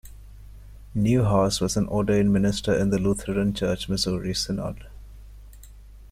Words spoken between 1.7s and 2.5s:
an ordained